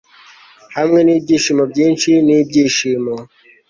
hamwe 0.75 0.99
n'ibyishimo 1.03 1.63
byinshi 1.71 2.09
n'ibyishimo 2.25 3.13